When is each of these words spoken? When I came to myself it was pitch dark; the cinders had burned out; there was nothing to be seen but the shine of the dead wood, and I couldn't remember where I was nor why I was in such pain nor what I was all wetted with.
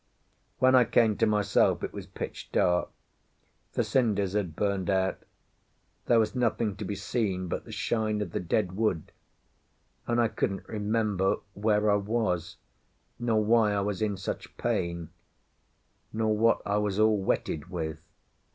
When 0.57 0.73
I 0.73 0.83
came 0.83 1.15
to 1.17 1.27
myself 1.27 1.83
it 1.83 1.93
was 1.93 2.07
pitch 2.07 2.51
dark; 2.51 2.89
the 3.73 3.83
cinders 3.83 4.33
had 4.33 4.55
burned 4.55 4.89
out; 4.89 5.19
there 6.07 6.17
was 6.19 6.33
nothing 6.33 6.75
to 6.77 6.83
be 6.85 6.95
seen 6.95 7.47
but 7.47 7.65
the 7.65 7.71
shine 7.71 8.19
of 8.19 8.31
the 8.31 8.39
dead 8.39 8.71
wood, 8.71 9.11
and 10.07 10.19
I 10.19 10.27
couldn't 10.27 10.67
remember 10.67 11.35
where 11.53 11.91
I 11.91 11.97
was 11.97 12.57
nor 13.19 13.45
why 13.45 13.73
I 13.73 13.81
was 13.81 14.01
in 14.01 14.17
such 14.17 14.57
pain 14.57 15.09
nor 16.11 16.35
what 16.35 16.63
I 16.65 16.77
was 16.77 16.97
all 16.97 17.21
wetted 17.21 17.69
with. 17.69 18.01